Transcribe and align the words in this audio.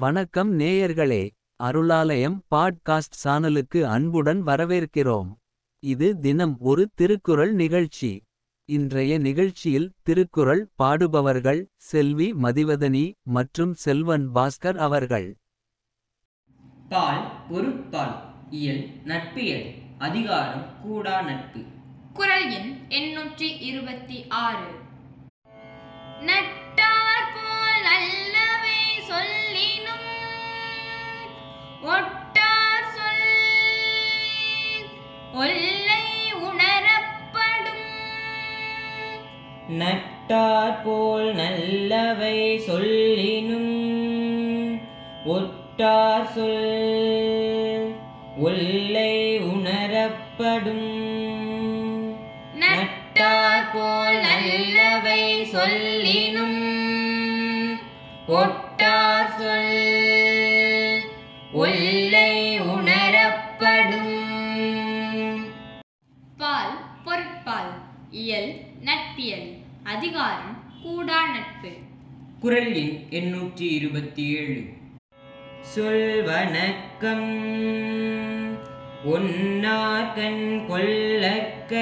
வணக்கம் 0.00 0.58
நேயர்களே 0.58 1.30
அருளாலயம் 1.56 2.44
பாட்காஸ்ட் 2.54 3.16
சானலுக்கு 3.24 3.82
அன்புடன் 3.82 4.46
வரவேற்கிறோம். 4.46 5.26
இது 5.78 6.18
தினம் 6.18 6.56
ஒரு 6.60 6.90
திருக்குறள் 6.94 7.52
நிகழ்ச்சி. 7.52 8.22
இன்றைய 8.64 9.18
நிகழ்ச்சியில் 9.18 9.92
திருக்குறள் 10.02 10.68
பாடுபவர்கள் 10.82 11.66
செல்வி 11.76 12.32
மதிவதனி 12.32 13.12
மற்றும் 13.22 13.74
செல்வன் 13.74 14.30
பாஸ்கர் 14.34 14.76
அவர்கள். 14.76 15.36
பால் 16.88 17.48
பொருட்பால் 17.48 18.14
இயல் 18.50 18.88
நட்பியல் 19.04 19.74
அதிகாரம் 19.98 20.66
கூடா 20.82 21.22
நட்பு. 21.22 21.60
குரல் 22.12 22.50
எண் 22.50 22.86
எண்ணூற்றி 22.88 23.60
இருபத்தி 23.60 24.24
ஆறு. 24.28 24.70
நட்டார் 26.20 26.59
நட்டார் 39.78 40.82
போல் 40.84 41.34
நல்லவை 41.34 42.36
சொல்லினும் 42.66 43.72
ஒட்டார் 45.34 46.30
சொல் 46.34 47.94
ஒல்லை 48.38 49.12
உணரப்படும். 49.38 50.88
நட்டார் 52.62 53.68
போல் 53.74 54.18
நல்லவை 54.20 55.22
சொல்லினும் 55.54 56.60
ஒட்டார் 58.40 59.32
சொல் 59.38 59.78
ஒல்லை 61.52 62.58
உணரப்படும். 62.58 64.16
பால் 66.38 66.76
பொருட்பால் 67.04 67.72
இயல் 68.10 68.50
நட்பியல் 68.82 69.49
அதிகாரம் 69.94 70.64
கூடா 70.82 71.26
நட்பு 71.26 71.72
குரல் 72.40 72.74
எண் 72.74 73.06
எண்ணூற்றி 73.10 73.60
இருபத்தி 73.60 74.36
ஏழு 74.36 74.64
சொல் 75.60 76.22
வணக்கம் 76.22 77.48
ஒன்னார்கண் 79.04 80.66
கொல்லக்க 80.66 81.74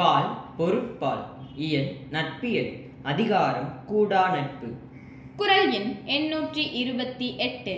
பால் 0.01 0.29
பொருட்பால் 0.57 1.25
இயல் 1.55 1.89
நட்பியல். 2.11 2.71
அதிகாரம் 3.03 3.71
கூடா 3.87 4.23
நட்பு. 4.29 4.69
குரல் 5.37 5.73
எண் 5.73 5.91
எண்ணூற்றி 6.17 6.65
இருபத்தி 6.73 7.29
எட்டு. 7.37 7.75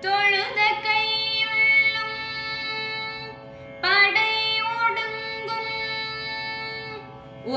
தொழுத 0.00 0.60
கையுள்ளும் 0.86 2.18
படை 3.80 4.34
ஒடுங்கும் 4.80 5.72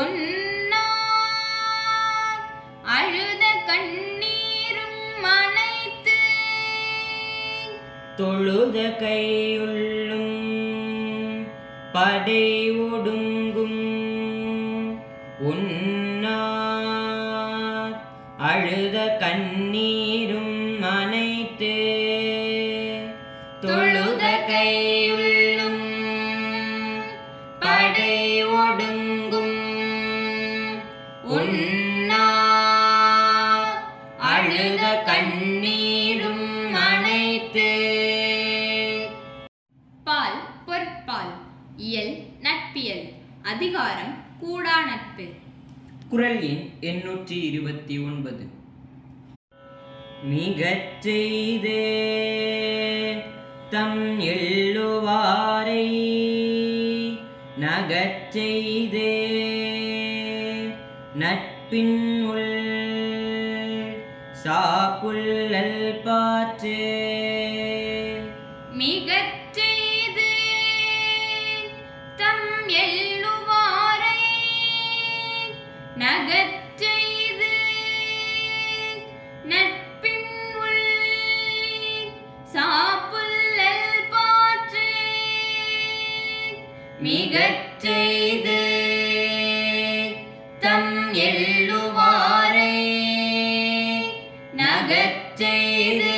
ஒன்னார் 0.01 0.95
அழுத 2.97 3.43
கண்ணீரும் 3.69 5.01
அனைத்து 5.35 6.19
தொழுத 8.15 8.77
கையுள்ளும் 9.03 10.38
படை 11.93 12.45
ஒடுங்கும் 12.71 13.81
உன்னார். 15.49 16.45
அழுத 18.49 18.97
கண்ணீரும் 19.21 20.57
அனைத்து 20.91 21.73
தொழுத 23.63 24.23
கையுள்ளும் 24.49 25.83
படை 27.63 28.17
ஒடுங்கும் 28.61 29.59
உன்னார். 31.37 32.69
அழுத 34.33 34.83
கண்ணீரும் 35.09 35.48
நட்பியல். 42.41 43.13
அதிகாரம் 43.43 44.13
கூடா 44.39 44.85
நட்பு. 44.85 45.25
குரல் 46.09 46.41
எண் 46.41 46.69
எண்ணூற்றி 46.81 47.43
இருபத்தி 47.43 47.99
ஒன்பது. 47.99 48.49
மிகச் 50.23 51.01
செய்து 51.01 51.79
தம் 53.69 54.19
எள்ளுவாரை 54.19 55.87
நகச் 57.59 58.29
செய்து 58.29 59.09
நட்பின் 61.15 62.23
உள் 62.23 62.49
சாப்புள்ளல் 64.43 66.01
பாற்று. 66.03 66.79
மிகச் 68.71 69.38
எள்ளுவாரை 91.25 92.73
நகச் 94.51 95.23
செய்து 95.33 96.15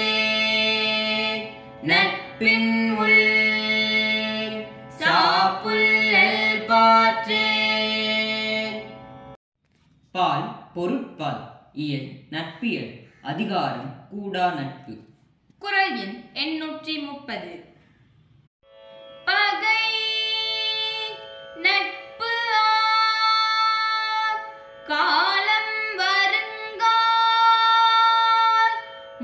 நட்பின் 1.81 2.73
உள் 2.97 3.23
சாப்புல்லல் 4.99 6.66
பாற்று. 6.66 7.43
பால் 10.16 10.47
பொருட்பால் 10.73 11.43
இயல் 11.73 12.09
நட்பியல் 12.29 12.91
அதிகாரம் 13.22 13.91
கூடா 14.09 14.47
நட்பு. 14.53 14.96
குரல் 15.59 15.96
எண் 16.03 16.17
எண்ணூற்றி 16.34 16.96
முப்பது. 17.05 17.52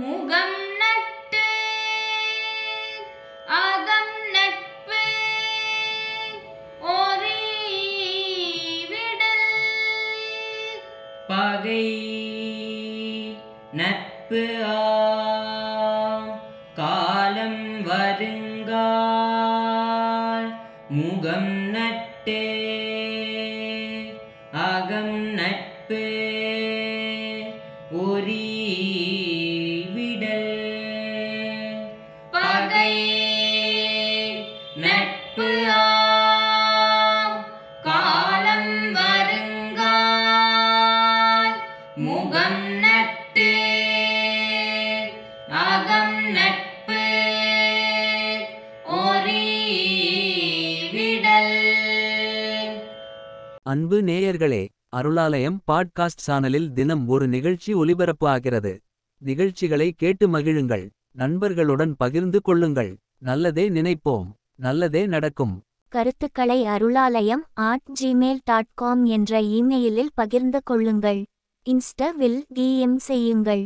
முகம் 0.01 0.57
நட்டு 0.79 1.45
அகம் 3.59 4.17
நட்பு 4.33 5.03
ஒரீவிடல் 6.95 7.55
பகை 11.29 11.87
நட்பு 13.71 14.43
ஆம் 14.75 16.29
காலம் 16.75 17.63
வருங்கால். 17.81 18.89
முகம் 20.89 21.51
நட்டே 21.75 22.43
அன்பு 53.63 54.01
நேயர்களே 54.01 54.67
அருளாலயம் 54.95 55.61
பாட்காஸ்ட் 55.71 56.23
சானலில் 56.27 56.71
தினம் 56.71 57.07
ஒரு 57.07 57.27
நிகழ்ச்சி 57.27 57.73
ஒலிபரப்பு 57.73 58.27
ஆகிறது. 58.27 58.81
நிகழ்ச்சிகளை 59.17 59.93
கேட்டு 59.97 60.39
மகிழுங்கள். 60.39 60.89
நண்பர்களுடன் 61.11 61.95
பகிர்ந்து 61.95 62.41
கொள்ளுங்கள். 62.41 62.97
நல்லதே 63.17 63.69
நினைப்போம். 63.69 64.35
நல்லதே 64.59 65.05
நடக்கும். 65.05 65.61
கருத்துக்களை 65.87 66.65
Arulalayam 66.65 67.43
at 67.53 67.87
Gmail 68.01 68.39
dot 68.43 68.71
com 68.73 69.05
என்ற 69.05 69.41
இமெயிலில் 69.41 70.09
பகிர்ந்து 70.13 70.63
கொள்ளுங்கள். 70.63 71.23
இன்ஸ்டவில் 71.65 72.39
டிஎம் 72.55 72.95
செய்யுங்கள். 72.95 73.63